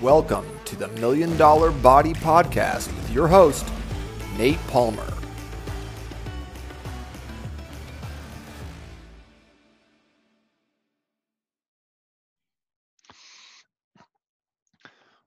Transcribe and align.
Welcome 0.00 0.46
to 0.64 0.76
the 0.76 0.88
Million 0.88 1.36
Dollar 1.36 1.70
Body 1.70 2.14
Podcast 2.14 2.86
with 2.86 3.10
your 3.10 3.28
host, 3.28 3.68
Nate 4.38 4.56
Palmer. 4.68 5.06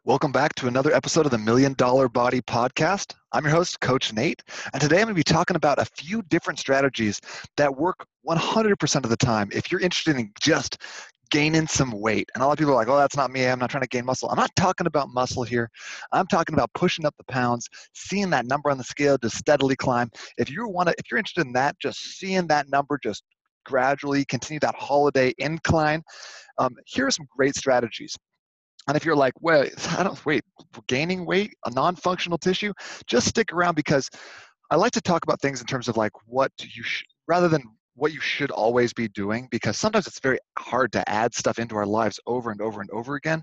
Welcome 0.04 0.32
back 0.32 0.56
to 0.56 0.68
another 0.68 0.92
episode 0.92 1.26
of 1.28 1.32
the 1.32 1.38
Million 1.38 1.74
Dollar 1.74 2.10
Body 2.10 2.42
Podcast. 2.42 3.14
I'm 3.32 3.44
your 3.44 3.54
host, 3.54 3.80
Coach 3.80 4.12
Nate, 4.12 4.42
and 4.74 4.82
today 4.82 4.98
I'm 4.98 5.04
going 5.04 5.10
to 5.10 5.14
be 5.14 5.24
talking 5.24 5.56
about 5.56 5.78
a 5.78 5.86
few 5.86 6.24
different 6.24 6.58
strategies 6.58 7.22
that 7.58 7.78
work 7.78 8.08
100% 8.28 9.04
of 9.04 9.10
the 9.12 9.18
time 9.18 9.50
if 9.54 9.72
you're 9.72 9.82
interested 9.82 10.16
in 10.16 10.32
just 10.40 10.82
gaining 11.34 11.66
some 11.66 11.90
weight. 11.90 12.30
And 12.36 12.44
a 12.44 12.46
lot 12.46 12.54
of 12.54 12.60
people 12.60 12.74
are 12.74 12.76
like, 12.76 12.88
oh, 12.88 12.96
that's 12.96 13.18
not 13.18 13.32
me. 13.32 13.48
I'm 13.48 13.58
not 13.58 13.72
trying 13.72 13.82
to 13.82 13.90
gain 13.90 14.06
muscle. 14.06 14.30
I'm 14.30 14.38
not 14.38 14.56
talking 14.56 14.86
about 14.86 15.10
muscle 15.10 15.42
here. 15.42 15.68
I'm 16.12 16.28
talking 16.28 16.54
about 16.54 16.70
pushing 16.76 17.08
up 17.08 17.16
the 17.18 17.24
pounds, 17.24 17.68
seeing 17.96 18.30
that 18.30 18.46
number 18.46 18.70
on 18.70 18.78
the 18.78 18.84
scale 18.84 19.18
just 19.18 19.38
steadily 19.38 19.76
climb. 19.76 20.12
If 20.38 20.52
you 20.52 20.68
want 20.68 20.90
to, 20.90 20.96
if 21.00 21.10
you're 21.10 21.18
interested 21.18 21.48
in 21.48 21.54
that, 21.54 21.76
just 21.80 22.20
seeing 22.20 22.46
that 22.48 22.70
number 22.70 23.00
just 23.04 23.24
gradually 23.66 24.26
continue 24.26 24.60
that 24.60 24.76
holiday 24.76 25.34
incline, 25.40 26.04
um, 26.60 26.76
here 26.86 27.08
are 27.08 27.12
some 27.12 27.26
great 27.36 27.56
strategies. 27.56 28.16
And 28.88 28.96
if 28.96 29.04
you're 29.04 29.16
like, 29.16 29.34
wait, 29.42 29.74
I 29.98 30.04
don't 30.04 30.24
wait, 30.28 30.44
gaining 30.88 31.26
weight, 31.26 31.56
a 31.66 31.72
non-functional 31.72 32.38
tissue, 32.38 32.74
just 33.08 33.28
stick 33.28 33.52
around 33.52 33.74
because 33.74 34.08
I 34.70 34.76
like 34.76 34.92
to 34.92 35.02
talk 35.02 35.24
about 35.24 35.42
things 35.42 35.62
in 35.62 35.66
terms 35.66 35.88
of 35.88 35.98
like 35.98 36.12
what 36.28 36.52
do 36.60 36.68
you 36.76 36.84
rather 37.28 37.48
than 37.48 37.64
what 37.96 38.14
you 38.14 38.20
should 38.22 38.52
always 38.52 38.94
be 38.94 39.08
doing 39.10 39.48
because 39.52 39.78
sometimes 39.78 40.08
it's 40.08 40.20
very 40.20 40.40
hard 40.58 40.92
to 40.92 41.08
add 41.10 41.34
stuff 41.34 41.60
into 41.60 41.76
our 41.76 41.86
lives 41.86 42.20
over 42.26 42.52
and 42.52 42.62
over 42.62 42.82
and 42.82 42.90
over 42.92 43.16
again 43.16 43.42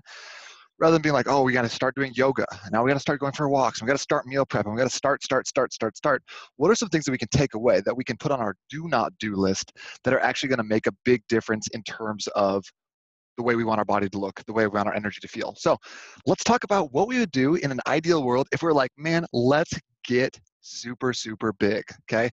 rather 0.79 0.93
than 0.93 1.01
being 1.01 1.13
like 1.13 1.27
oh 1.27 1.43
we 1.43 1.53
got 1.53 1.61
to 1.61 1.69
start 1.69 1.95
doing 1.95 2.11
yoga 2.15 2.45
now 2.71 2.83
we 2.83 2.89
got 2.89 2.95
to 2.95 2.99
start 2.99 3.19
going 3.19 3.31
for 3.31 3.47
walks 3.47 3.81
we 3.81 3.87
got 3.87 3.93
to 3.93 3.99
start 3.99 4.25
meal 4.25 4.45
prep 4.45 4.65
and 4.65 4.73
we 4.73 4.77
got 4.77 4.89
to 4.89 4.95
start 4.95 5.23
start 5.23 5.47
start 5.47 5.71
start 5.73 5.95
start 5.95 6.23
what 6.57 6.69
are 6.69 6.75
some 6.75 6.89
things 6.89 7.05
that 7.05 7.11
we 7.11 7.17
can 7.17 7.29
take 7.29 7.53
away 7.53 7.81
that 7.81 7.95
we 7.95 8.03
can 8.03 8.17
put 8.17 8.31
on 8.31 8.39
our 8.39 8.55
do 8.69 8.87
not 8.87 9.11
do 9.19 9.35
list 9.35 9.71
that 10.03 10.13
are 10.13 10.19
actually 10.19 10.49
going 10.49 10.57
to 10.57 10.63
make 10.63 10.87
a 10.87 10.93
big 11.05 11.21
difference 11.29 11.67
in 11.73 11.81
terms 11.83 12.27
of 12.35 12.63
the 13.37 13.43
way 13.43 13.55
we 13.55 13.63
want 13.63 13.79
our 13.79 13.85
body 13.85 14.09
to 14.09 14.19
look, 14.19 14.43
the 14.45 14.53
way 14.53 14.65
we 14.67 14.75
want 14.75 14.87
our 14.87 14.93
energy 14.93 15.19
to 15.21 15.27
feel. 15.27 15.55
So 15.57 15.77
let's 16.25 16.43
talk 16.43 16.63
about 16.63 16.91
what 16.91 17.07
we 17.07 17.19
would 17.19 17.31
do 17.31 17.55
in 17.55 17.71
an 17.71 17.79
ideal 17.87 18.23
world 18.23 18.47
if 18.51 18.61
we're 18.61 18.73
like, 18.73 18.91
man, 18.97 19.25
let's 19.33 19.71
get 20.03 20.37
super, 20.61 21.13
super 21.13 21.53
big. 21.53 21.83
Okay. 22.03 22.29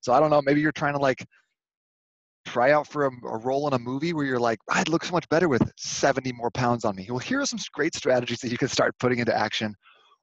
So 0.00 0.12
I 0.12 0.20
don't 0.20 0.30
know, 0.30 0.42
maybe 0.42 0.60
you're 0.60 0.72
trying 0.72 0.94
to 0.94 1.00
like 1.00 1.24
try 2.44 2.72
out 2.72 2.86
for 2.86 3.06
a, 3.06 3.10
a, 3.26 3.38
role 3.38 3.66
in 3.68 3.74
a 3.74 3.78
movie 3.78 4.12
where 4.12 4.24
you're 4.24 4.38
like, 4.38 4.58
I'd 4.68 4.88
look 4.88 5.04
so 5.04 5.12
much 5.12 5.28
better 5.28 5.48
with 5.48 5.62
70 5.76 6.32
more 6.32 6.50
pounds 6.50 6.84
on 6.84 6.96
me. 6.96 7.06
Well, 7.08 7.18
here 7.18 7.40
are 7.40 7.46
some 7.46 7.58
great 7.72 7.94
strategies 7.94 8.40
that 8.40 8.50
you 8.50 8.58
can 8.58 8.68
start 8.68 8.94
putting 8.98 9.18
into 9.18 9.36
action 9.36 9.74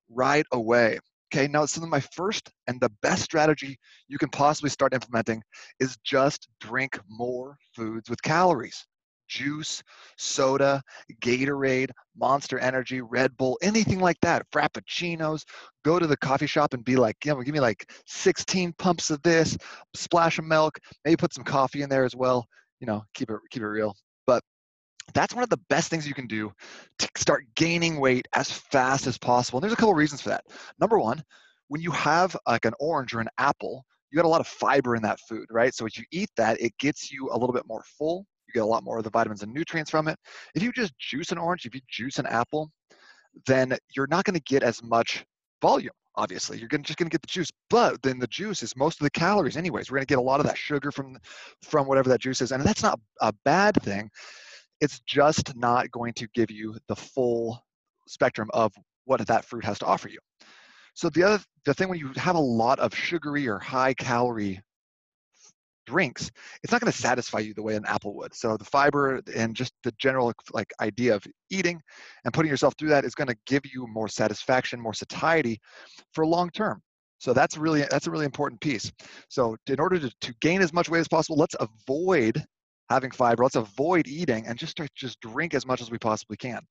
right 0.09 0.45
away. 0.51 0.99
Okay, 1.33 1.47
now 1.47 1.65
some 1.65 1.83
of 1.83 1.89
my 1.89 1.99
first 1.99 2.49
and 2.67 2.81
the 2.81 2.91
best 3.01 3.23
strategy 3.23 3.77
you 4.07 4.17
can 4.17 4.29
possibly 4.29 4.69
start 4.69 4.93
implementing 4.93 5.43
is 5.79 5.95
just 6.03 6.47
drink 6.59 6.99
more 7.07 7.55
foods 7.75 8.09
with 8.09 8.21
calories 8.23 8.85
juice, 9.30 9.81
soda, 10.17 10.81
Gatorade, 11.22 11.91
Monster 12.17 12.59
Energy, 12.59 12.99
Red 12.99 13.36
Bull, 13.38 13.58
anything 13.61 13.99
like 13.99 14.17
that, 14.21 14.45
Frappuccinos. 14.52 15.45
Go 15.86 15.99
to 15.99 16.08
the 16.08 16.17
coffee 16.17 16.47
shop 16.47 16.73
and 16.73 16.83
be 16.83 16.97
like, 16.97 17.16
know, 17.25 17.41
give 17.41 17.53
me 17.53 17.61
like 17.61 17.89
16 18.08 18.73
pumps 18.77 19.09
of 19.09 19.21
this, 19.21 19.58
splash 19.95 20.39
of 20.39 20.45
milk, 20.45 20.77
maybe 21.05 21.16
put 21.16 21.33
some 21.33 21.45
coffee 21.45 21.83
in 21.83 21.89
there 21.89 22.03
as 22.03 22.16
well. 22.16 22.45
You 22.81 22.88
know, 22.88 23.03
keep 23.13 23.30
it 23.30 23.38
keep 23.52 23.61
it 23.61 23.67
real. 23.67 23.95
But 24.27 24.44
that's 25.13 25.33
one 25.33 25.43
of 25.43 25.49
the 25.49 25.59
best 25.69 25.89
things 25.89 26.08
you 26.08 26.14
can 26.14 26.27
do 26.27 26.52
to 26.99 27.09
start 27.16 27.45
gaining 27.55 27.99
weight 27.99 28.27
as 28.36 28.52
fast 28.52 29.08
as 29.08 29.17
possible. 29.17 29.58
And 29.58 29.64
there's 29.64 29.73
a 29.73 29.77
couple 29.77 29.93
reasons 29.93 30.21
for 30.21 30.30
that. 30.30 30.43
Number 30.80 30.99
one, 30.99 31.23
when 31.67 31.82
you 31.82 31.92
have 31.92 32.36
like 32.48 32.65
an 32.65 32.73
orange 32.80 33.14
or 33.14 33.21
an 33.21 33.30
apple, 33.37 33.86
you 34.11 34.15
got 34.15 34.26
a 34.26 34.30
lot 34.30 34.42
of 34.42 34.48
fiber 34.48 34.95
in 34.95 35.03
that 35.03 35.20
food, 35.20 35.45
right? 35.52 35.73
So 35.73 35.86
if 35.86 35.98
you 35.98 36.03
eat 36.11 36.30
that, 36.36 36.59
it 36.59 36.73
gets 36.80 37.11
you 37.11 37.30
a 37.32 37.37
little 37.37 37.53
bit 37.53 37.67
more 37.67 37.83
full 37.98 38.26
you 38.49 38.60
get 38.61 38.64
a 38.64 38.65
lot 38.65 38.83
more 38.83 38.98
of 38.98 39.04
the 39.04 39.10
vitamins 39.10 39.43
and 39.43 39.54
nutrients 39.54 39.92
from 39.92 40.08
it. 40.08 40.17
If 40.55 40.64
you 40.64 40.71
just 40.71 40.98
juice 40.99 41.32
an 41.32 41.37
orange, 41.37 41.65
if 41.65 41.76
you 41.76 41.82
juice 41.89 42.20
an 42.20 42.26
apple, 42.26 42.70
then 43.45 43.77
you're 43.95 44.08
not 44.08 44.26
going 44.26 44.36
to 44.36 44.43
get 44.43 44.64
as 44.64 44.82
much 44.83 45.26
volume 45.61 45.92
obviously. 46.15 46.58
You're 46.58 46.67
gonna, 46.67 46.83
just 46.83 46.99
going 46.99 47.09
to 47.09 47.14
get 47.14 47.21
the 47.21 47.27
juice 47.27 47.49
but 47.70 48.02
then 48.02 48.20
the 48.20 48.27
juice 48.27 48.61
is 48.61 48.76
most 48.76 48.99
of 48.99 49.05
the 49.05 49.11
calories 49.11 49.55
anyways. 49.55 49.89
We're 49.89 49.98
going 49.98 50.08
to 50.08 50.11
get 50.11 50.20
a 50.20 50.21
lot 50.21 50.39
of 50.39 50.45
that 50.45 50.58
sugar 50.58 50.92
from 50.92 51.17
from 51.64 51.88
whatever 51.88 52.09
that 52.09 52.20
juice 52.20 52.42
is 52.42 52.52
and 52.52 52.64
that's 52.64 52.83
not 52.83 52.99
a 53.21 53.33
bad 53.45 53.82
thing. 53.83 54.09
It's 54.82 54.99
just 55.08 55.55
not 55.55 55.89
going 55.92 56.14
to 56.14 56.27
give 56.33 56.52
you 56.52 56.76
the 56.88 56.95
full 56.95 57.64
spectrum 58.08 58.49
of 58.54 58.73
what 59.05 59.26
that 59.26 59.45
fruit 59.45 59.64
has 59.65 59.80
to 59.80 59.86
offer 59.86 60.09
you. 60.09 60.20
So 60.93 61.09
the 61.09 61.23
other 61.23 61.43
the 61.65 61.73
thing 61.73 61.89
when 61.89 61.99
you 61.99 62.11
have 62.17 62.36
a 62.36 62.39
lot 62.39 62.80
of 62.80 62.93
sugary 62.93 63.48
or 63.48 63.59
high 63.59 63.93
calorie 63.93 64.61
drinks, 65.89 66.30
it's 66.64 66.72
not 66.72 66.82
going 66.82 66.92
to 66.92 66.98
mm. 66.98 67.02
satisfy 67.02 67.39
you 67.39 67.54
the 67.54 67.64
way 67.64 67.76
an 67.76 67.86
apple 67.86 68.16
would. 68.16 68.33
So 68.36 68.58
the 68.58 68.66
fiber 68.66 69.22
and 69.36 69.55
just 69.55 69.73
the 69.83 69.94
general 69.98 70.32
like 70.54 70.72
idea 70.82 71.16
of 71.16 71.23
eating 71.50 71.82
and 72.26 72.33
putting 72.33 72.52
yourself 72.52 72.76
through 72.77 72.89
that 72.89 73.05
is 73.05 73.16
going 73.16 73.27
to 73.27 73.38
give 73.48 73.64
you 73.66 73.88
more 73.88 74.08
satisfaction, 74.08 74.80
more 74.80 74.94
satiety 74.94 75.60
for 76.14 76.26
long 76.26 76.50
term. 76.52 76.82
So 77.17 77.33
that's 77.33 77.58
really 77.58 77.83
that's 77.89 78.08
a 78.08 78.11
really 78.11 78.26
important 78.26 78.61
piece. 78.61 78.92
So 79.30 79.58
in 79.67 79.80
order 79.80 80.00
to, 80.00 80.11
to 80.22 80.33
gain 80.42 80.61
as 80.61 80.72
much 80.72 80.89
weight 80.89 81.00
as 81.00 81.08
possible, 81.08 81.38
let's 81.38 81.55
avoid 81.60 82.44
having 82.89 83.11
fiber. 83.11 83.44
Let's 83.44 83.56
avoid 83.56 84.08
eating 84.08 84.48
and 84.48 84.58
just 84.58 84.71
start, 84.71 84.89
just 84.95 85.20
drink 85.21 85.54
as 85.54 85.66
much 85.66 85.80
as 85.82 85.92
we 85.92 86.00
possibly 86.00 86.38
can. 86.38 86.61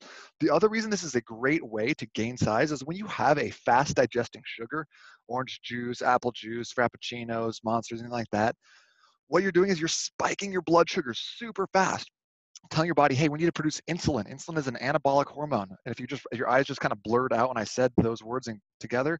The 0.41 0.50
other 0.50 0.69
reason 0.69 0.91
this 0.91 1.05
is 1.05 1.15
a 1.15 1.21
great 1.21 1.65
way 1.65 1.95
to 1.95 2.06
gain 2.15 2.37
size 2.37 2.73
is 2.73 2.85
when 2.85 2.97
you 2.97 3.06
have 3.06 3.39
a 3.39 3.50
fast 3.50 3.95
digesting 3.95 4.43
sugar, 4.45 4.85
orange 5.29 5.61
juice, 5.62 6.03
apple 6.03 6.33
juice, 6.33 6.73
frappuccinos, 6.73 7.59
monsters, 7.65 8.00
anything 8.00 8.12
like 8.12 8.31
that 8.33 8.56
what 9.28 9.43
you're 9.43 9.53
doing 9.53 9.71
is 9.71 9.78
you're 9.78 9.89
spiking 9.89 10.53
your 10.53 10.62
blood 10.62 10.89
sugar 10.91 11.15
super 11.15 11.66
fast 11.72 12.11
telling 12.71 12.87
your 12.87 12.94
body, 12.94 13.15
hey, 13.15 13.28
we 13.28 13.39
need 13.39 13.47
to 13.47 13.53
produce 13.53 13.81
insulin. 13.89 14.31
Insulin 14.31 14.59
is 14.59 14.66
an 14.66 14.77
anabolic 14.83 15.27
hormone. 15.27 15.69
And 15.84 15.93
if 15.93 16.00
you 16.00 16.06
just 16.06 16.27
if 16.33 16.39
your 16.39 16.49
eyes 16.49 16.66
just 16.66 16.81
kind 16.81 16.93
of 16.93 17.03
blurred 17.03 17.33
out 17.33 17.49
when 17.49 17.56
I 17.56 17.65
said 17.65 17.93
those 17.97 18.22
words 18.22 18.49
in, 18.49 18.61
together, 18.81 19.19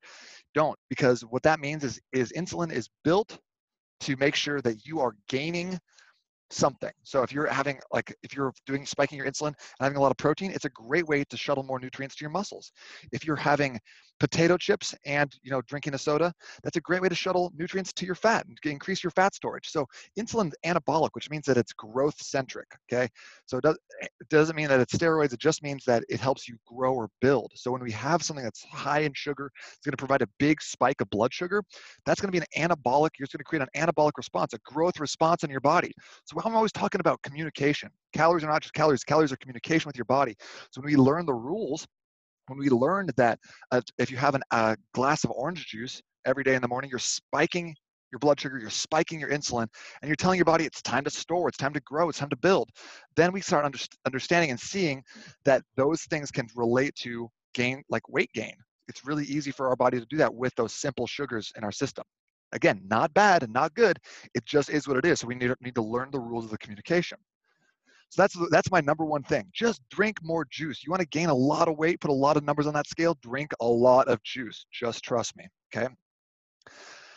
don't 0.55 0.79
because 0.91 1.23
what 1.23 1.43
that 1.45 1.61
means 1.61 1.85
is 1.85 2.01
is 2.13 2.33
insulin 2.37 2.73
is 2.73 2.89
built 3.05 3.39
to 4.01 4.17
make 4.17 4.35
sure 4.35 4.61
that 4.63 4.85
you 4.85 5.01
are 5.01 5.15
gaining 5.29 5.79
something. 6.51 6.93
So 7.03 7.23
if 7.23 7.33
you're 7.33 7.47
having 7.47 7.79
like 7.93 8.15
if 8.23 8.35
you're 8.35 8.53
doing 8.67 8.87
spiking 8.87 9.19
your 9.19 9.27
insulin 9.27 9.49
and 9.49 9.57
having 9.81 9.97
a 9.97 10.01
lot 10.01 10.11
of 10.11 10.17
protein, 10.17 10.51
it's 10.51 10.65
a 10.65 10.71
great 10.71 11.07
way 11.07 11.25
to 11.25 11.37
shuttle 11.37 11.65
more 11.65 11.79
nutrients 11.79 12.17
to 12.17 12.23
your 12.23 12.31
muscles. 12.31 12.73
If 13.13 13.25
you're 13.25 13.37
having 13.37 13.79
potato 14.21 14.57
chips 14.57 14.95
and 15.05 15.35
you 15.43 15.51
know 15.51 15.61
drinking 15.63 15.95
a 15.95 15.99
soda, 15.99 16.33
that's 16.63 16.77
a 16.77 16.81
great 16.81 17.03
way 17.03 17.09
to 17.09 17.15
shuttle 17.15 17.53
nutrients 17.57 17.93
to 17.93 18.07
your 18.07 18.15
fat 18.15 18.47
and 18.47 18.59
increase 18.65 19.03
your 19.03 19.11
fat 19.11 19.35
storage. 19.35 19.69
So 19.69 19.87
insulin 20.19 20.49
is 20.49 20.55
anabolic, 20.65 21.11
which 21.13 21.31
means 21.31 21.47
that 21.47 21.57
it's 21.57 21.73
growth 21.73 22.21
centric. 22.21 22.69
Okay, 22.91 23.09
so 23.47 23.59
it, 23.59 23.63
does, 23.63 23.79
eh, 24.03 24.07
it 24.21 24.29
doesn't 24.29 24.57
mean 24.57 24.69
that 24.69 24.81
it's 24.81 24.95
steroids. 24.95 25.33
It 25.33 25.41
just 25.41 25.63
means 25.63 25.85
that 25.85 26.05
it 26.09 26.21
helps 26.21 26.49
you 26.49 26.57
grow 26.67 26.95
or 26.95 27.09
build. 27.21 27.53
So 27.55 27.73
when 27.73 27.83
we 27.83 27.93
have 27.93 28.23
something 28.23 28.45
that's 28.45 28.65
high 28.65 29.01
in 29.01 29.13
sugar, 29.15 29.51
it's 29.57 29.85
going 29.85 29.93
to 29.93 29.97
provide 29.97 30.23
a 30.23 30.29
big 30.39 30.61
spike 30.63 31.01
of 31.01 31.11
blood 31.11 31.33
sugar. 31.33 31.63
That's 32.07 32.21
going 32.21 32.33
to 32.33 32.39
be 32.41 32.45
an 32.45 32.69
anabolic. 32.69 33.11
You're 33.19 33.29
going 33.31 33.39
to 33.39 33.45
create 33.45 33.63
an 33.63 33.69
anabolic 33.77 34.13
response, 34.17 34.53
a 34.55 34.59
growth 34.65 35.01
response 35.01 35.45
in 35.45 35.51
your 35.51 35.61
body. 35.61 35.93
So 36.25 36.37
I'm 36.45 36.55
always 36.55 36.73
talking 36.73 37.01
about 37.01 37.21
communication. 37.23 37.91
Calories 38.13 38.45
are 38.45 38.49
not 38.49 38.63
just 38.63 38.75
calories. 38.75 39.05
Calories 39.05 39.33
are 39.33 39.37
communication 39.37 39.89
with 39.89 39.97
your 39.97 40.07
body. 40.07 40.35
So 40.71 40.81
when 40.81 40.91
we 40.91 40.97
learn 40.97 41.27
the 41.27 41.35
rules 41.35 41.87
when 42.49 42.59
we 42.59 42.69
learned 42.69 43.13
that 43.17 43.39
uh, 43.71 43.81
if 43.99 44.11
you 44.11 44.17
have 44.17 44.37
a 44.51 44.77
glass 44.95 45.25
of 45.25 45.31
orange 45.31 45.67
juice 45.67 46.03
every 46.27 46.45
day 46.45 46.55
in 46.55 46.63
the 46.63 46.69
morning, 46.69 46.91
you're 46.91 46.99
spiking 46.99 47.75
your 48.11 48.19
blood 48.19 48.41
sugar, 48.41 48.59
you're 48.59 48.71
spiking 48.71 49.21
your 49.21 49.31
insulin, 49.31 49.67
and 50.01 50.09
you're 50.09 50.17
telling 50.17 50.39
your 50.39 50.45
body 50.45 50.65
it's 50.65 50.83
time 50.83 51.05
to 51.05 51.11
store, 51.11 51.49
it's 51.49 51.59
time 51.59 51.75
to 51.75 51.81
grow, 51.81 52.09
it's 52.09 52.19
time 52.19 52.31
to 52.31 52.37
build. 52.37 52.71
Then 53.17 53.33
we 53.33 53.41
start 53.41 53.65
under, 53.65 53.79
understanding 54.07 54.51
and 54.51 54.59
seeing 54.59 55.03
that 55.45 55.63
those 55.77 56.03
things 56.03 56.31
can 56.31 56.47
relate 56.55 56.95
to 56.97 57.29
gain, 57.55 57.83
like 57.89 58.09
weight 58.09 58.31
gain. 58.35 58.55
It's 58.89 59.05
really 59.05 59.25
easy 59.25 59.51
for 59.51 59.69
our 59.69 59.77
body 59.77 60.01
to 60.01 60.07
do 60.07 60.17
that 60.17 60.35
with 60.35 60.55
those 60.55 60.75
simple 60.75 61.07
sugars 61.07 61.53
in 61.57 61.65
our 61.65 61.73
system. 61.73 62.05
Again, 62.53 62.81
not 62.89 63.13
bad 63.13 63.43
and 63.43 63.53
not 63.53 63.75
good. 63.75 63.99
It 64.35 64.47
just 64.47 64.71
is 64.71 64.89
what 64.89 64.97
it 64.97 65.05
is. 65.05 65.21
So 65.21 65.27
we 65.27 65.35
need, 65.35 65.53
need 65.61 65.75
to 65.75 65.83
learn 65.83 66.11
the 66.11 66.21
rules 66.21 66.47
of 66.47 66.51
the 66.51 66.59
communication. 66.59 67.19
So 68.11 68.23
that's 68.23 68.37
that's 68.51 68.71
my 68.71 68.81
number 68.81 69.05
one 69.05 69.23
thing. 69.23 69.45
Just 69.53 69.83
drink 69.91 70.19
more 70.23 70.47
juice. 70.51 70.83
You 70.85 70.91
want 70.91 71.03
to 71.03 71.09
gain 71.09 71.29
a 71.29 71.35
lot 71.35 71.69
of 71.69 71.77
weight, 71.77 72.01
put 72.01 72.11
a 72.11 72.15
lot 72.15 72.37
of 72.37 72.45
numbers 72.45 72.67
on 72.67 72.75
that 72.75 72.87
scale, 72.87 73.17
drink 73.23 73.53
a 73.61 73.67
lot 73.67 74.09
of 74.09 74.23
juice. 74.23 74.65
Just 74.73 75.03
trust 75.05 75.37
me. 75.37 75.47
Okay. 75.75 75.89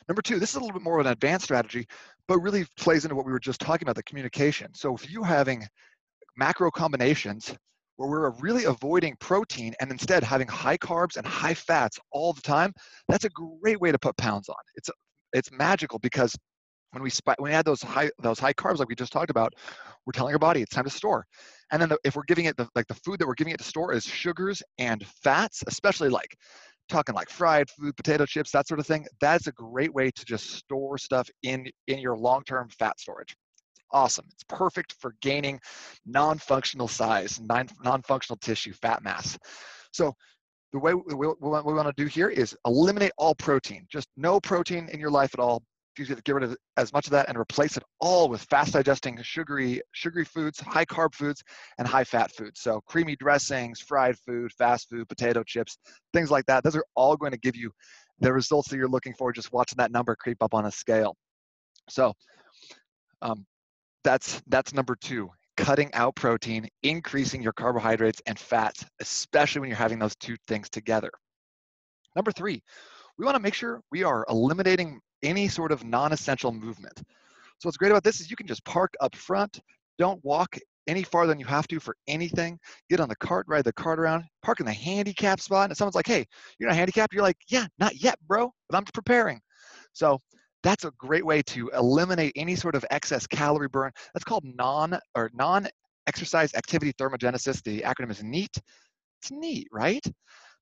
Number 0.08 0.22
two, 0.22 0.40
this 0.40 0.50
is 0.50 0.56
a 0.56 0.60
little 0.60 0.74
bit 0.74 0.84
more 0.84 1.00
of 1.00 1.06
an 1.06 1.12
advanced 1.12 1.46
strategy, 1.46 1.88
but 2.28 2.40
really 2.40 2.66
plays 2.78 3.06
into 3.06 3.16
what 3.16 3.26
we 3.26 3.32
were 3.32 3.40
just 3.40 3.62
talking 3.62 3.86
about, 3.86 3.96
the 3.96 4.04
communication. 4.04 4.74
So 4.74 4.96
if 4.96 5.10
you're 5.10 5.24
having 5.24 5.66
macro 6.36 6.72
combinations 6.72 7.56
where 7.96 8.10
we're 8.10 8.30
really 8.40 8.66
avoiding 8.66 9.16
protein 9.20 9.74
and 9.80 9.92
instead 9.92 10.24
having 10.24 10.48
high 10.48 10.78
carbs 10.78 11.18
and 11.18 11.26
high 11.26 11.54
fats 11.54 12.00
all 12.12 12.34
the 12.34 12.42
time, 12.42 12.74
that's 13.08 13.26
a 13.26 13.30
great 13.30 13.80
way 13.80 13.92
to 13.92 14.00
put 14.00 14.18
pounds 14.18 14.50
on. 14.50 14.56
It's 14.76 14.90
it's 15.34 15.52
magical 15.52 16.00
because 16.00 16.36
when 16.92 17.04
we 17.04 17.10
spike, 17.10 17.40
when 17.40 17.52
we 17.52 17.56
add 17.56 17.66
those 17.66 17.82
high 17.82 18.12
those 18.22 18.40
high 18.40 18.54
carbs 18.54 18.80
like 18.80 18.90
we 18.90 18.96
just 18.96 19.14
talked 19.14 19.30
about, 19.30 19.54
we're 20.06 20.12
telling 20.14 20.34
our 20.34 20.40
body 20.40 20.62
it's 20.62 20.74
time 20.74 20.84
to 20.84 20.90
store. 20.90 21.26
And 21.72 21.82
then 21.82 21.90
the, 21.90 21.98
if 22.04 22.16
we're 22.16 22.24
giving 22.24 22.46
it 22.46 22.58
the, 22.58 22.68
like 22.76 22.88
the 22.88 22.96
food 22.96 23.20
that 23.20 23.28
we're 23.28 23.34
giving 23.34 23.54
it 23.54 23.58
to 23.58 23.64
store 23.64 23.94
is 23.94 24.04
sugars 24.04 24.62
and 24.78 25.06
fats, 25.24 25.64
especially 25.68 26.10
like 26.10 26.36
talking 26.90 27.16
like 27.16 27.30
fried 27.30 27.70
food, 27.70 27.96
potato 27.96 28.26
chips, 28.26 28.52
that 28.52 28.68
sort 28.68 28.80
of 28.80 28.88
thing. 28.88 29.06
That's 29.22 29.48
a 29.48 29.52
great 29.54 29.94
way 29.94 30.12
to 30.12 30.26
just 30.26 30.52
store 30.52 30.98
stuff 30.98 31.30
in 31.44 31.68
in 31.88 32.00
your 32.00 32.18
long-term 32.18 32.70
fat 32.78 33.00
storage. 33.00 33.36
It's 33.74 33.82
awesome. 33.92 34.26
It's 34.34 34.44
perfect 34.50 34.96
for 35.00 35.16
gaining 35.22 35.60
non-functional 36.06 36.90
size, 36.90 37.40
non-functional 37.40 38.38
tissue, 38.42 38.74
fat 38.74 39.04
mass. 39.04 39.38
So 39.94 40.14
the 40.74 40.80
way 40.80 40.94
we, 40.94 41.14
we, 41.14 41.28
we 41.28 41.50
want 41.50 41.88
to 41.88 41.94
do 42.04 42.08
here 42.08 42.30
is 42.30 42.56
eliminate 42.66 43.12
all 43.18 43.36
protein. 43.36 43.86
Just 43.90 44.08
no 44.18 44.40
protein 44.40 44.90
in 44.92 45.00
your 45.00 45.10
life 45.10 45.34
at 45.34 45.40
all 45.40 45.64
you 45.98 46.06
get 46.06 46.34
rid 46.34 46.44
of 46.44 46.56
as 46.78 46.94
much 46.94 47.08
of 47.08 47.12
that 47.12 47.28
and 47.28 47.38
replace 47.38 47.78
it 47.78 47.84
all 48.00 48.30
with 48.30 48.42
fast 48.44 48.74
digesting 48.74 49.22
sugary 49.22 49.82
sugary 49.92 50.26
foods 50.26 50.60
high 50.60 50.86
carb 50.86 51.14
foods 51.14 51.44
and 51.78 51.88
high 51.88 52.04
fat 52.04 52.32
foods. 52.32 52.62
So 52.62 52.82
creamy 52.86 53.16
dressings 53.16 53.80
fried 53.80 54.18
food 54.20 54.52
fast 54.54 54.90
food 54.90 55.08
potato 55.10 55.44
chips 55.44 55.78
things 56.14 56.32
like 56.32 56.46
that. 56.46 56.64
Those 56.64 56.76
are 56.76 56.86
all 56.96 57.18
going 57.18 57.34
to 57.34 57.38
give 57.38 57.56
you 57.56 57.72
the 58.20 58.32
results 58.32 58.70
that 58.70 58.78
you're 58.78 58.88
looking 58.88 59.14
for 59.14 59.34
just 59.34 59.52
watching 59.52 59.78
that 59.78 59.92
number 59.92 60.16
creep 60.16 60.42
up 60.42 60.54
on 60.54 60.66
a 60.66 60.72
scale. 60.72 61.16
So 61.90 62.14
um, 63.22 63.46
that's 64.04 64.42
that's 64.48 64.74
number 64.74 64.96
two 64.96 65.30
cutting 65.58 65.94
out 65.94 66.16
protein 66.16 66.68
increasing 66.82 67.44
your 67.44 67.54
carbohydrates 67.54 68.22
and 68.26 68.40
fats 68.40 68.86
especially 69.02 69.60
when 69.60 69.70
you're 69.70 69.78
having 69.78 70.00
those 70.00 70.16
two 70.16 70.38
things 70.48 70.70
together. 70.70 71.12
Number 72.16 72.32
three 72.32 72.64
we 73.18 73.26
want 73.26 73.36
to 73.36 73.42
make 73.42 73.54
sure 73.54 73.82
we 73.92 74.04
are 74.04 74.26
eliminating 74.30 75.00
any 75.24 75.48
sort 75.48 75.72
of 75.72 75.84
non-essential 75.84 76.52
movement. 76.52 76.98
So 76.98 77.68
what's 77.68 77.78
great 77.78 77.92
about 77.92 78.04
this 78.04 78.20
is 78.20 78.30
you 78.30 78.36
can 78.36 78.48
just 78.48 78.66
park 78.66 78.94
up 79.02 79.16
front, 79.16 79.60
don't 79.98 80.24
walk 80.24 80.58
any 80.88 81.04
farther 81.04 81.32
than 81.32 81.40
you 81.40 81.46
have 81.46 81.68
to 81.68 81.80
for 81.80 81.96
anything. 82.08 82.60
Get 82.90 83.00
on 83.00 83.10
the 83.10 83.16
cart, 83.18 83.46
ride 83.48 83.64
the 83.64 83.74
cart 83.74 84.00
around, 84.00 84.26
park 84.42 84.60
in 84.60 84.66
the 84.66 84.74
handicap 84.74 85.40
spot, 85.40 85.70
and 85.70 85.78
someone's 85.78 85.96
like, 85.96 86.08
hey, 86.08 86.26
you're 86.60 86.70
not 86.70 86.76
handicapped? 86.76 87.14
You're 87.14 87.24
like, 87.24 87.38
yeah, 87.50 87.68
not 87.80 88.02
yet, 88.02 88.18
bro, 88.28 88.52
but 88.70 88.78
I'm 88.78 88.84
preparing. 88.86 89.40
So 89.94 90.20
that's 90.64 90.86
a 90.86 90.92
great 90.98 91.26
way 91.26 91.42
to 91.44 91.70
eliminate 91.70 92.34
any 92.36 92.56
sort 92.56 92.76
of 92.76 92.86
excess 92.92 93.28
calorie 93.28 93.68
burn. 93.68 93.92
That's 94.14 94.24
called 94.24 94.44
non 94.46 95.00
or 95.16 95.32
non-exercise 95.34 96.54
activity 96.56 96.94
thermogenesis. 96.94 97.64
The 97.64 97.82
acronym 97.82 98.12
is 98.12 98.24
NEAT. 98.24 98.58
It's 99.22 99.32
neat, 99.32 99.68
right? 99.72 100.06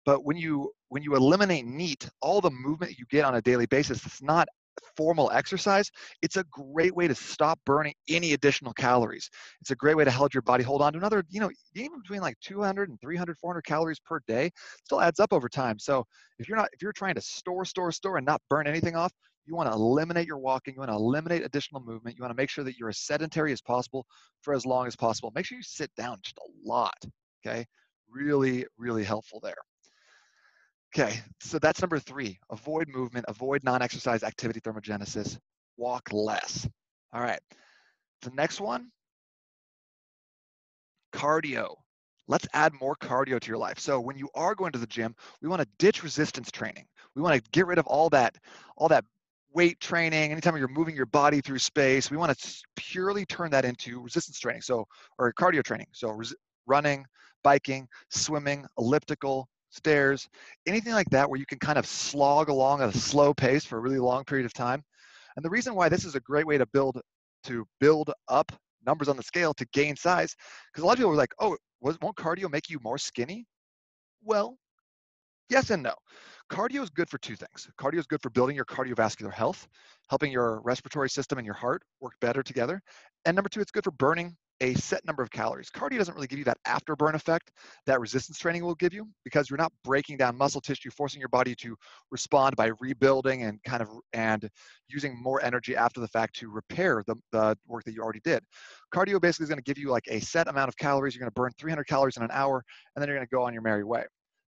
But 0.06 0.25
when 0.25 0.38
you 0.38 0.72
when 0.90 1.04
you 1.04 1.16
eliminate 1.16 1.66
NEAT, 1.66 2.10
all 2.22 2.42
the 2.42 2.51
movement 2.51 2.98
you 2.98 3.06
get 3.10 3.25
on 3.25 3.36
a 3.36 3.42
daily 3.42 3.66
basis, 3.68 4.06
it's 4.06 4.22
not 4.22 4.48
formal 4.96 5.30
exercise, 5.31 5.90
it's 6.22 6.38
a 6.38 6.44
great 6.46 6.96
way 6.96 7.07
to 7.07 7.16
stop 7.16 7.60
burning 7.66 7.94
any 8.07 8.34
additional 8.34 8.74
calories. 8.74 9.30
It's 9.62 9.72
a 9.72 9.75
great 9.75 9.98
way 9.98 10.06
to 10.06 10.12
help 10.12 10.34
your 10.34 10.42
body 10.42 10.63
hold 10.63 10.81
on 10.81 10.94
to 10.94 11.00
another, 11.00 11.24
you 11.30 11.40
know, 11.40 11.50
even 11.75 12.00
between 12.01 12.22
like 12.22 12.40
200 12.42 12.90
and 12.90 13.00
300, 13.01 13.38
400 13.38 13.62
calories 13.63 14.00
per 14.00 14.22
day, 14.28 14.51
still 14.84 15.01
adds 15.01 15.19
up 15.19 15.34
over 15.34 15.50
time. 15.50 15.80
So 15.80 16.06
if 16.38 16.48
you're 16.48 16.57
not, 16.57 16.69
if 16.74 16.81
you're 16.81 16.94
trying 16.94 17.16
to 17.16 17.22
store, 17.22 17.66
store, 17.66 17.92
store 17.92 18.18
and 18.18 18.25
not 18.25 18.42
burn 18.50 18.68
anything 18.68 18.96
off, 18.96 19.12
you 19.46 19.56
want 19.56 19.69
to 19.69 19.74
eliminate 19.74 20.28
your 20.28 20.38
walking, 20.38 20.75
you 20.75 20.80
want 20.80 20.92
to 20.92 20.96
eliminate 20.96 21.44
additional 21.44 21.81
movement, 21.81 22.16
you 22.18 22.22
want 22.22 22.31
to 22.31 22.38
make 22.42 22.50
sure 22.50 22.63
that 22.63 22.78
you're 22.78 22.90
as 22.90 23.00
sedentary 23.00 23.51
as 23.51 23.62
possible 23.62 24.06
for 24.42 24.54
as 24.54 24.66
long 24.66 24.86
as 24.86 24.96
possible. 24.96 25.31
Make 25.34 25.46
sure 25.46 25.57
you 25.57 25.63
sit 25.63 25.94
down 25.96 26.19
just 26.24 26.38
a 26.38 26.69
lot, 26.69 27.04
okay? 27.46 27.66
Really, 28.12 28.66
really 28.78 29.04
helpful 29.04 29.40
there. 29.42 29.56
Okay, 30.95 31.21
so 31.39 31.59
that's 31.59 31.81
number 31.81 32.00
three. 32.00 32.39
Avoid 32.51 32.88
movement, 32.88 33.25
avoid 33.27 33.63
non-exercise 33.63 34.24
activity 34.24 34.59
thermogenesis, 34.59 35.38
walk 35.77 36.09
less. 36.12 36.68
All 37.13 37.21
right, 37.21 37.39
the 38.21 38.31
next 38.31 38.59
one, 38.59 38.89
cardio. 41.13 41.75
Let's 42.27 42.47
add 42.53 42.74
more 42.80 42.95
cardio 42.95 43.39
to 43.39 43.47
your 43.47 43.57
life. 43.57 43.80
So 43.80 44.00
when 44.00 44.18
you 44.18 44.30
are 44.36 44.53
going 44.53 44.71
to 44.71 44.80
the 44.80 44.88
gym, 44.88 45.15
we 45.41 45.50
want 45.50 45.62
to 45.62 45.68
ditch 45.80 46.03
resistance 46.03 46.51
training. 46.51 46.86
We 47.15 47.24
want 47.24 47.44
to 47.44 47.50
get 47.51 47.65
rid 47.65 47.80
of 47.80 47.88
all 47.88 48.09
that, 48.09 48.36
all 48.77 48.88
that 48.89 49.03
weight 49.51 49.80
training. 49.80 50.31
Anytime 50.31 50.56
you're 50.57 50.68
moving 50.68 50.95
your 50.95 51.07
body 51.07 51.41
through 51.41 51.57
space, 51.57 52.12
we 52.12 52.18
want 52.18 52.38
to 52.38 52.63
purely 52.75 53.25
turn 53.25 53.50
that 53.51 53.65
into 53.65 54.01
resistance 54.01 54.39
training. 54.39 54.62
So 54.62 54.86
or 55.18 55.33
cardio 55.33 55.63
training. 55.63 55.88
So 55.91 56.21
running, 56.68 57.03
biking, 57.44 57.88
swimming, 58.09 58.65
elliptical, 58.77 59.50
stairs, 59.69 60.27
anything 60.66 60.94
like 60.94 61.10
that 61.10 61.30
where 61.30 61.39
you 61.39 61.45
can 61.45 61.60
kind 61.60 61.77
of 61.77 61.86
slog 61.86 62.50
along 62.50 62.81
at 62.81 62.94
a 62.94 62.98
slow 62.98 63.33
pace 63.33 63.66
for 63.66 63.77
a 63.77 63.81
really 63.81 64.00
long 64.00 64.24
period 64.24 64.45
of 64.45 64.54
time. 64.54 64.83
And 65.36 65.45
the 65.45 65.50
reason 65.50 65.75
why 65.75 65.89
this 65.89 66.06
is 66.06 66.16
a 66.16 66.19
great 66.19 66.45
way 66.45 66.57
to 66.57 66.66
build 66.68 67.00
to 67.45 67.66
build 67.80 68.12
up 68.27 68.51
numbers 68.86 69.07
on 69.07 69.16
the 69.16 69.24
scale 69.24 69.54
to 69.54 69.66
gain 69.71 69.95
size, 69.95 70.36
because 70.71 70.83
a 70.83 70.86
lot 70.86 70.94
of 70.94 70.98
people 70.98 71.12
are 71.12 71.16
like, 71.16 71.33
oh, 71.39 71.56
won't 71.81 72.16
cardio 72.18 72.51
make 72.51 72.69
you 72.69 72.80
more 72.83 72.98
skinny? 72.98 73.45
Well, 74.24 74.57
yes 75.50 75.69
and 75.69 75.83
no. 75.83 75.94
Cardio 76.51 76.81
is 76.81 76.89
good 76.89 77.10
for 77.10 77.18
two 77.19 77.36
things. 77.36 77.69
Cardio 77.80 78.00
is 78.00 78.07
good 78.07 78.22
for 78.22 78.30
building 78.31 78.56
your 78.56 78.65
cardiovascular 78.65 79.31
health, 79.31 79.68
helping 80.10 80.31
your 80.31 80.62
respiratory 80.62 81.10
system 81.10 81.38
and 81.38 81.45
your 81.45 81.56
heart 81.56 81.83
work 82.01 82.13
better 82.19 82.44
together. 82.44 82.81
And 83.25 83.36
number 83.36 83.50
two, 83.50 83.62
it's 83.62 83.72
good 83.72 83.83
for 83.83 83.92
burning 83.92 84.36
a 84.61 84.73
set 84.75 85.06
number 85.06 85.23
of 85.23 85.31
calories. 85.31 85.69
Cardio 85.69 85.97
doesn't 85.97 86.13
really 86.13 86.27
give 86.27 86.39
you 86.39 86.45
that 86.45 86.57
afterburn 86.67 87.13
effect 87.13 87.51
that 87.85 88.00
resistance 88.00 88.38
training 88.38 88.63
will 88.63 88.75
give 88.75 88.94
you 88.94 89.07
because 89.23 89.50
you're 89.50 89.57
not 89.57 89.71
breaking 89.83 90.17
down 90.17 90.38
muscle 90.38 90.61
tissue, 90.61 90.89
forcing 90.91 91.19
your 91.19 91.29
body 91.29 91.56
to 91.56 91.75
respond 92.11 92.56
by 92.56 92.71
rebuilding 92.79 93.44
and 93.44 93.61
kind 93.63 93.81
of 93.81 93.89
and 94.13 94.50
using 94.88 95.21
more 95.21 95.44
energy 95.44 95.75
after 95.75 96.00
the 96.00 96.07
fact 96.07 96.35
to 96.35 96.50
repair 96.50 97.03
the, 97.07 97.15
the 97.31 97.57
work 97.67 97.83
that 97.85 97.94
you 97.94 98.01
already 98.01 98.21
did. 98.23 98.44
Cardio 98.94 99.21
basically 99.21 99.45
is 99.45 99.50
going 99.50 99.57
to 99.57 99.63
give 99.63 99.77
you 99.77 99.89
like 99.89 100.07
a 100.09 100.19
set 100.19 100.47
amount 100.47 100.67
of 100.67 100.77
calories. 100.77 101.15
You're 101.15 101.21
going 101.21 101.31
to 101.31 101.33
burn 101.33 101.51
300 101.57 101.85
calories 101.85 102.17
in 102.17 102.23
an 102.23 102.31
hour, 102.31 102.63
and 102.95 103.01
then 103.01 103.07
you're 103.07 103.17
going 103.17 103.27
to 103.27 103.35
go 103.35 103.44
on 103.44 103.53
your 103.53 103.62
merry 103.62 103.83
way. 103.83 104.03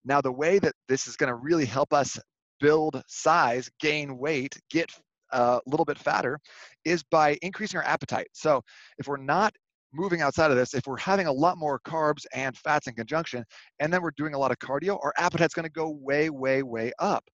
Now, 0.04 0.20
the 0.20 0.32
way 0.32 0.58
that 0.58 0.74
this 0.88 1.06
is 1.06 1.16
going 1.16 1.28
to 1.28 1.34
really 1.34 1.66
help 1.66 1.92
us 1.92 2.18
build 2.58 3.02
size, 3.06 3.70
gain 3.80 4.18
weight, 4.18 4.56
get 4.70 4.90
uh, 5.32 5.60
a 5.64 5.70
little 5.70 5.84
bit 5.84 5.98
fatter 5.98 6.38
is 6.84 7.02
by 7.02 7.38
increasing 7.42 7.78
our 7.78 7.84
appetite. 7.84 8.28
So 8.32 8.62
if 8.98 9.06
we're 9.06 9.16
not 9.16 9.54
moving 9.92 10.20
outside 10.20 10.50
of 10.50 10.56
this, 10.56 10.74
if 10.74 10.86
we're 10.86 10.98
having 10.98 11.26
a 11.26 11.32
lot 11.32 11.58
more 11.58 11.80
carbs 11.80 12.24
and 12.34 12.56
fats 12.56 12.86
in 12.86 12.94
conjunction, 12.94 13.44
and 13.80 13.92
then 13.92 14.02
we're 14.02 14.12
doing 14.16 14.34
a 14.34 14.38
lot 14.38 14.50
of 14.50 14.58
cardio, 14.58 14.98
our 15.02 15.12
appetite's 15.18 15.54
gonna 15.54 15.68
go 15.68 15.90
way, 15.90 16.30
way, 16.30 16.62
way 16.62 16.92
up. 16.98 17.24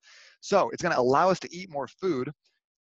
So 0.40 0.70
it's 0.70 0.82
gonna 0.82 0.98
allow 0.98 1.30
us 1.30 1.40
to 1.40 1.54
eat 1.54 1.70
more 1.70 1.88
food, 1.88 2.30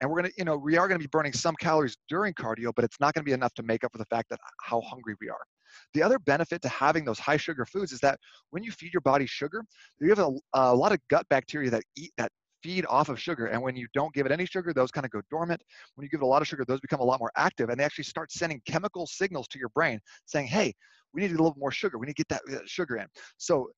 and 0.01 0.09
we're 0.09 0.17
gonna, 0.17 0.33
you 0.37 0.45
know, 0.45 0.57
we 0.57 0.77
are 0.77 0.87
gonna 0.87 0.99
be 0.99 1.07
burning 1.07 1.33
some 1.33 1.55
calories 1.55 1.95
during 2.09 2.33
cardio, 2.33 2.71
but 2.75 2.85
it's 2.85 2.99
not 2.99 3.13
gonna 3.13 3.25
be 3.25 3.33
enough 3.33 3.53
to 3.55 3.63
make 3.63 3.83
up 3.83 3.91
for 3.91 3.97
the 3.97 4.05
fact 4.05 4.29
that 4.29 4.39
how 4.61 4.81
hungry 4.81 5.15
we 5.21 5.29
are. 5.29 5.45
The 5.93 6.03
other 6.03 6.19
benefit 6.19 6.61
to 6.63 6.69
having 6.69 7.05
those 7.05 7.19
high 7.19 7.37
sugar 7.37 7.65
foods 7.65 7.91
is 7.91 7.99
that 7.99 8.19
when 8.49 8.63
you 8.63 8.71
feed 8.71 8.93
your 8.93 9.01
body 9.01 9.25
sugar, 9.25 9.63
you 9.99 10.09
have 10.09 10.19
a, 10.19 10.31
a 10.53 10.75
lot 10.75 10.91
of 10.91 10.99
gut 11.09 11.25
bacteria 11.29 11.69
that 11.69 11.83
eat 11.95 12.11
that 12.17 12.31
feed 12.63 12.85
off 12.87 13.09
of 13.09 13.19
sugar. 13.19 13.47
And 13.47 13.61
when 13.61 13.75
you 13.75 13.87
don't 13.93 14.13
give 14.13 14.25
it 14.25 14.31
any 14.31 14.45
sugar, 14.45 14.73
those 14.73 14.91
kind 14.91 15.05
of 15.05 15.11
go 15.11 15.21
dormant. 15.29 15.61
When 15.95 16.03
you 16.03 16.09
give 16.09 16.21
it 16.21 16.23
a 16.23 16.27
lot 16.27 16.41
of 16.41 16.47
sugar, 16.47 16.63
those 16.65 16.79
become 16.79 16.99
a 16.99 17.03
lot 17.03 17.19
more 17.19 17.31
active 17.35 17.69
and 17.69 17.79
they 17.79 17.83
actually 17.83 18.05
start 18.05 18.31
sending 18.31 18.61
chemical 18.65 19.07
signals 19.07 19.47
to 19.49 19.59
your 19.59 19.69
brain 19.69 19.99
saying, 20.25 20.47
hey, 20.47 20.73
we 21.13 21.21
need 21.21 21.31
a 21.31 21.33
little 21.33 21.55
more 21.57 21.71
sugar. 21.71 21.97
We 21.97 22.07
need 22.07 22.15
to 22.15 22.23
get 22.23 22.29
that 22.29 22.69
sugar 22.69 22.97
in. 22.97 23.07
So 23.37 23.69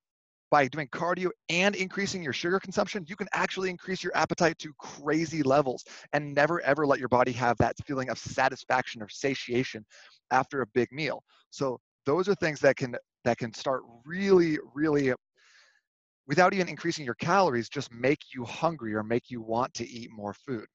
by 0.52 0.68
doing 0.68 0.88
cardio 0.90 1.30
and 1.50 1.76
increasing 1.76 2.22
your 2.22 2.32
sugar 2.32 2.60
consumption, 2.60 3.04
you 3.08 3.16
can 3.16 3.28
actually 3.34 3.72
increase 3.72 4.04
your 4.04 4.16
appetite 4.16 4.60
to 4.60 4.72
crazy 4.78 5.42
levels 5.42 5.84
and 6.14 6.36
never 6.36 6.62
ever 6.62 6.86
let 6.86 7.00
your 7.00 7.10
body 7.10 7.32
have 7.32 7.58
that 7.58 7.76
feeling 7.88 8.10
of 8.10 8.20
satisfaction 8.20 9.02
or 9.02 9.10
satiation 9.10 9.84
after 10.30 10.62
a 10.62 10.68
big 10.68 10.92
meal. 10.92 11.24
So 11.50 11.80
those 12.06 12.30
are 12.30 12.36
things 12.36 12.60
that 12.60 12.76
can 12.76 12.96
that 13.24 13.40
can 13.40 13.52
start 13.52 13.82
really, 14.06 14.60
really 14.76 15.12
without 16.28 16.54
even 16.54 16.70
increasing 16.70 17.06
your 17.06 17.16
calories, 17.16 17.70
just 17.70 17.92
make 17.92 18.20
you 18.34 18.46
hungry 18.46 18.96
or 18.96 19.04
make 19.04 19.30
you 19.30 19.42
want 19.42 19.74
to 19.76 19.90
eat 19.90 20.10
more 20.12 20.34
food. 20.34 20.66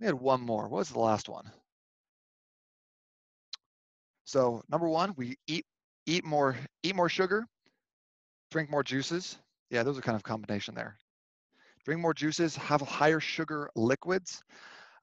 We 0.00 0.06
had 0.06 0.14
one 0.14 0.40
more. 0.40 0.68
What 0.68 0.78
was 0.78 0.90
the 0.90 1.00
last 1.00 1.28
one? 1.28 1.50
So 4.24 4.62
number 4.68 4.88
one, 4.88 5.14
we 5.16 5.36
eat 5.46 5.64
eat 6.06 6.24
more 6.24 6.56
eat 6.82 6.94
more 6.94 7.08
sugar, 7.08 7.46
drink 8.50 8.70
more 8.70 8.84
juices. 8.84 9.38
Yeah, 9.70 9.82
those 9.82 9.98
are 9.98 10.02
kind 10.02 10.16
of 10.16 10.22
combination 10.22 10.74
there. 10.74 10.96
Drink 11.84 12.00
more 12.00 12.14
juices, 12.14 12.54
have 12.56 12.80
higher 12.80 13.20
sugar 13.20 13.70
liquids. 13.74 14.42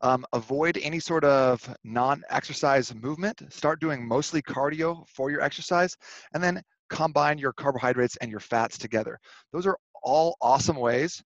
Um, 0.01 0.25
avoid 0.33 0.77
any 0.83 0.99
sort 0.99 1.23
of 1.23 1.67
non-exercise 1.83 2.93
movement. 2.93 3.41
Start 3.51 3.79
doing 3.79 4.07
mostly 4.07 4.41
cardio 4.41 5.07
for 5.07 5.31
your 5.31 5.41
exercise, 5.41 5.95
and 6.33 6.43
then 6.43 6.61
combine 6.89 7.37
your 7.37 7.53
carbohydrates 7.53 8.17
and 8.17 8.31
your 8.31 8.39
fats 8.39 8.77
together. 8.77 9.19
Those 9.51 9.65
are 9.65 9.77
all 10.03 10.37
awesome 10.41 10.77
ways 10.77 11.21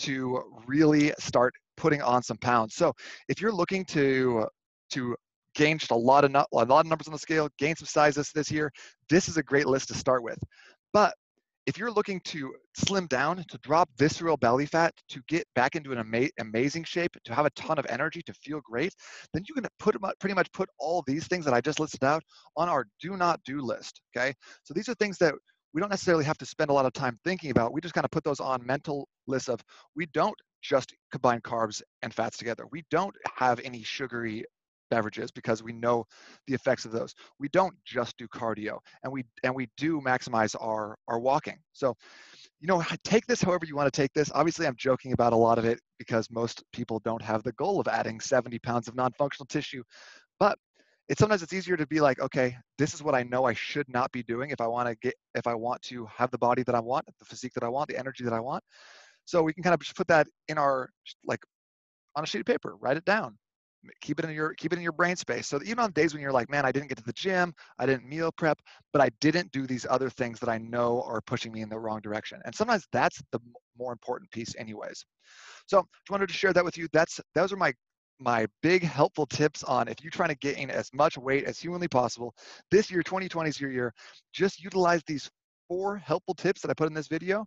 to 0.00 0.42
really 0.66 1.12
start 1.18 1.54
putting 1.76 2.02
on 2.02 2.22
some 2.22 2.38
pounds. 2.38 2.74
So 2.74 2.92
if 3.28 3.40
you're 3.40 3.52
looking 3.52 3.84
to 3.86 4.46
to 4.90 5.16
gain 5.54 5.78
just 5.78 5.90
a 5.90 5.96
lot 5.96 6.24
of 6.24 6.34
a 6.34 6.46
lot 6.52 6.84
of 6.84 6.86
numbers 6.86 7.06
on 7.08 7.12
the 7.12 7.18
scale, 7.18 7.48
gain 7.58 7.76
some 7.76 7.86
size 7.86 8.14
this 8.14 8.32
this 8.32 8.50
year, 8.50 8.70
this 9.08 9.28
is 9.28 9.36
a 9.36 9.42
great 9.42 9.66
list 9.66 9.88
to 9.88 9.94
start 9.94 10.22
with. 10.22 10.38
But 10.92 11.14
if 11.66 11.78
you're 11.78 11.90
looking 11.90 12.20
to 12.24 12.54
slim 12.74 13.06
down, 13.06 13.44
to 13.48 13.58
drop 13.58 13.88
visceral 13.96 14.36
belly 14.36 14.66
fat, 14.66 14.92
to 15.08 15.22
get 15.28 15.46
back 15.54 15.76
into 15.76 15.92
an 15.92 15.98
ama- 15.98 16.30
amazing 16.40 16.84
shape, 16.84 17.16
to 17.24 17.34
have 17.34 17.46
a 17.46 17.50
ton 17.50 17.78
of 17.78 17.86
energy, 17.88 18.22
to 18.22 18.34
feel 18.34 18.60
great, 18.64 18.94
then 19.32 19.42
you 19.48 19.54
can 19.54 19.66
put 19.78 19.96
pretty 20.20 20.34
much 20.34 20.50
put 20.52 20.68
all 20.78 21.02
these 21.06 21.26
things 21.26 21.44
that 21.44 21.54
I 21.54 21.60
just 21.60 21.80
listed 21.80 22.04
out 22.04 22.22
on 22.56 22.68
our 22.68 22.86
do 23.00 23.16
not 23.16 23.40
do 23.44 23.60
list. 23.60 24.00
Okay, 24.16 24.34
so 24.64 24.74
these 24.74 24.88
are 24.88 24.94
things 24.94 25.18
that 25.18 25.34
we 25.74 25.80
don't 25.80 25.90
necessarily 25.90 26.24
have 26.24 26.38
to 26.38 26.46
spend 26.46 26.70
a 26.70 26.74
lot 26.74 26.86
of 26.86 26.92
time 26.92 27.18
thinking 27.24 27.50
about. 27.50 27.72
We 27.72 27.80
just 27.80 27.94
kind 27.94 28.04
of 28.04 28.10
put 28.10 28.24
those 28.24 28.40
on 28.40 28.64
mental 28.66 29.08
lists 29.26 29.48
of 29.48 29.60
we 29.96 30.06
don't 30.06 30.36
just 30.62 30.94
combine 31.10 31.40
carbs 31.40 31.82
and 32.02 32.12
fats 32.12 32.36
together. 32.36 32.66
We 32.70 32.84
don't 32.90 33.14
have 33.36 33.60
any 33.64 33.82
sugary 33.82 34.44
beverages 34.92 35.30
because 35.30 35.62
we 35.62 35.72
know 35.72 36.04
the 36.46 36.52
effects 36.52 36.84
of 36.84 36.92
those. 36.92 37.14
We 37.38 37.48
don't 37.48 37.74
just 37.86 38.14
do 38.18 38.28
cardio 38.28 38.78
and 39.02 39.12
we 39.12 39.24
and 39.42 39.54
we 39.54 39.68
do 39.78 40.02
maximize 40.02 40.54
our 40.60 40.98
our 41.08 41.18
walking. 41.18 41.58
So, 41.72 41.94
you 42.60 42.68
know, 42.68 42.82
take 43.04 43.26
this 43.26 43.40
however 43.40 43.64
you 43.64 43.74
want 43.74 43.92
to 43.92 44.00
take 44.02 44.12
this. 44.12 44.30
Obviously, 44.34 44.66
I'm 44.66 44.76
joking 44.76 45.14
about 45.14 45.32
a 45.32 45.36
lot 45.36 45.58
of 45.58 45.64
it 45.64 45.80
because 45.98 46.28
most 46.30 46.62
people 46.74 47.00
don't 47.04 47.22
have 47.22 47.42
the 47.42 47.52
goal 47.52 47.80
of 47.80 47.88
adding 47.88 48.20
70 48.20 48.58
pounds 48.58 48.86
of 48.86 48.94
non-functional 48.94 49.46
tissue. 49.46 49.82
But 50.38 50.58
it's 51.08 51.18
sometimes 51.18 51.42
it's 51.42 51.54
easier 51.54 51.76
to 51.78 51.86
be 51.86 52.00
like, 52.00 52.20
okay, 52.20 52.54
this 52.76 52.92
is 52.92 53.02
what 53.02 53.14
I 53.14 53.22
know 53.22 53.44
I 53.46 53.54
should 53.54 53.88
not 53.88 54.12
be 54.12 54.22
doing 54.22 54.50
if 54.50 54.60
I 54.60 54.66
want 54.66 54.88
to 54.88 54.94
get 54.96 55.14
if 55.34 55.46
I 55.46 55.54
want 55.54 55.80
to 55.82 56.06
have 56.14 56.30
the 56.30 56.38
body 56.38 56.62
that 56.64 56.74
I 56.74 56.80
want, 56.80 57.06
the 57.18 57.24
physique 57.24 57.54
that 57.54 57.64
I 57.64 57.68
want, 57.68 57.88
the 57.88 57.98
energy 57.98 58.24
that 58.24 58.34
I 58.34 58.40
want. 58.40 58.62
So 59.24 59.42
we 59.42 59.54
can 59.54 59.62
kind 59.62 59.72
of 59.72 59.80
just 59.80 59.96
put 59.96 60.08
that 60.08 60.26
in 60.48 60.58
our 60.58 60.90
like 61.24 61.40
on 62.14 62.24
a 62.24 62.26
sheet 62.26 62.40
of 62.40 62.46
paper, 62.46 62.76
write 62.78 62.98
it 62.98 63.06
down 63.06 63.38
keep 64.00 64.18
it 64.18 64.24
in 64.24 64.32
your 64.32 64.54
keep 64.54 64.72
it 64.72 64.76
in 64.76 64.82
your 64.82 64.92
brain 64.92 65.16
space. 65.16 65.46
So 65.46 65.60
even 65.64 65.78
on 65.78 65.92
days 65.92 66.12
when 66.12 66.22
you're 66.22 66.32
like 66.32 66.50
man 66.50 66.64
i 66.64 66.72
didn't 66.72 66.88
get 66.88 66.98
to 66.98 67.04
the 67.04 67.12
gym 67.12 67.54
i 67.78 67.86
didn't 67.86 68.08
meal 68.08 68.30
prep 68.32 68.60
but 68.92 69.02
i 69.02 69.10
didn't 69.20 69.50
do 69.52 69.66
these 69.66 69.86
other 69.88 70.10
things 70.10 70.38
that 70.40 70.48
i 70.48 70.58
know 70.58 71.02
are 71.02 71.20
pushing 71.20 71.52
me 71.52 71.62
in 71.62 71.68
the 71.68 71.78
wrong 71.78 72.00
direction. 72.00 72.40
And 72.44 72.54
sometimes 72.54 72.86
that's 72.92 73.22
the 73.32 73.40
more 73.78 73.92
important 73.92 74.30
piece 74.30 74.54
anyways. 74.56 75.04
So 75.66 75.78
just 75.78 76.10
wanted 76.10 76.28
to 76.28 76.34
share 76.34 76.52
that 76.52 76.64
with 76.64 76.76
you. 76.76 76.88
That's 76.92 77.20
those 77.34 77.52
are 77.52 77.56
my 77.56 77.72
my 78.20 78.46
big 78.62 78.84
helpful 78.84 79.26
tips 79.26 79.64
on 79.64 79.88
if 79.88 79.96
you're 80.02 80.10
trying 80.10 80.28
to 80.28 80.36
gain 80.36 80.70
as 80.70 80.88
much 80.94 81.18
weight 81.18 81.44
as 81.44 81.58
humanly 81.58 81.88
possible 81.88 82.34
this 82.70 82.90
year 82.90 83.02
2020 83.02 83.48
is 83.48 83.60
your 83.60 83.70
year. 83.70 83.92
Just 84.32 84.62
utilize 84.62 85.02
these 85.06 85.28
four 85.68 85.96
helpful 85.96 86.34
tips 86.34 86.60
that 86.60 86.70
i 86.70 86.74
put 86.74 86.88
in 86.88 86.94
this 86.94 87.08
video 87.08 87.44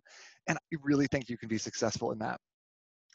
and 0.48 0.58
i 0.58 0.76
really 0.82 1.06
think 1.06 1.28
you 1.28 1.38
can 1.38 1.48
be 1.48 1.58
successful 1.58 2.12
in 2.12 2.18
that. 2.18 2.38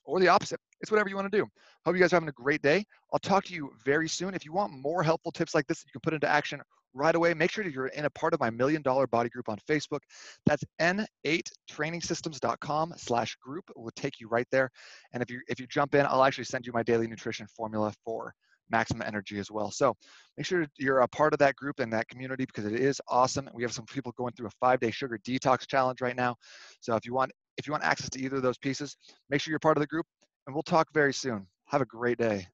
Or 0.05 0.19
the 0.19 0.27
opposite. 0.27 0.59
It's 0.81 0.91
whatever 0.91 1.09
you 1.09 1.15
want 1.15 1.31
to 1.31 1.37
do. 1.37 1.47
Hope 1.85 1.95
you 1.95 2.01
guys 2.01 2.13
are 2.13 2.17
having 2.17 2.29
a 2.29 2.33
great 2.33 2.61
day. 2.61 2.83
I'll 3.13 3.19
talk 3.19 3.45
to 3.45 3.53
you 3.53 3.71
very 3.85 4.09
soon. 4.09 4.33
If 4.33 4.45
you 4.45 4.51
want 4.51 4.73
more 4.73 5.03
helpful 5.03 5.31
tips 5.31 5.53
like 5.53 5.67
this 5.67 5.83
you 5.85 5.91
can 5.91 6.01
put 6.01 6.13
into 6.13 6.27
action 6.27 6.61
right 6.93 7.15
away, 7.15 7.33
make 7.33 7.51
sure 7.51 7.63
that 7.63 7.73
you're 7.73 7.87
in 7.87 8.05
a 8.05 8.09
part 8.09 8.33
of 8.33 8.39
my 8.39 8.49
million 8.49 8.81
dollar 8.81 9.07
body 9.07 9.29
group 9.29 9.47
on 9.47 9.57
Facebook. 9.69 9.99
That's 10.45 10.63
n8trainingsystems.com 10.81 12.93
slash 12.97 13.35
group. 13.35 13.65
It 13.69 13.79
will 13.79 13.91
take 13.95 14.19
you 14.19 14.27
right 14.27 14.47
there. 14.51 14.69
And 15.13 15.23
if 15.23 15.29
you 15.29 15.41
if 15.47 15.59
you 15.59 15.67
jump 15.67 15.95
in, 15.95 16.05
I'll 16.05 16.23
actually 16.23 16.45
send 16.45 16.65
you 16.65 16.73
my 16.73 16.83
daily 16.83 17.07
nutrition 17.07 17.47
formula 17.47 17.93
for 18.03 18.33
maximum 18.69 19.05
energy 19.05 19.37
as 19.37 19.51
well. 19.51 19.69
So 19.69 19.93
make 20.37 20.45
sure 20.45 20.65
you're 20.77 20.99
a 20.99 21.07
part 21.07 21.33
of 21.33 21.39
that 21.39 21.55
group 21.55 21.79
and 21.79 21.91
that 21.93 22.07
community 22.07 22.45
because 22.45 22.65
it 22.65 22.79
is 22.79 23.01
awesome. 23.07 23.49
We 23.53 23.63
have 23.63 23.73
some 23.73 23.85
people 23.85 24.13
going 24.17 24.33
through 24.33 24.47
a 24.47 24.51
five 24.59 24.79
day 24.79 24.91
sugar 24.91 25.19
detox 25.27 25.67
challenge 25.67 26.01
right 26.01 26.15
now. 26.15 26.35
So 26.79 26.95
if 26.95 27.05
you 27.05 27.13
want 27.13 27.31
if 27.57 27.67
you 27.67 27.71
want 27.71 27.83
access 27.83 28.09
to 28.09 28.19
either 28.19 28.37
of 28.37 28.41
those 28.41 28.57
pieces, 28.57 28.97
make 29.29 29.41
sure 29.41 29.51
you're 29.51 29.59
part 29.59 29.77
of 29.77 29.81
the 29.81 29.87
group 29.87 30.05
and 30.45 30.55
we'll 30.55 30.63
talk 30.63 30.93
very 30.93 31.13
soon. 31.13 31.47
Have 31.65 31.81
a 31.81 31.85
great 31.85 32.17
day. 32.17 32.47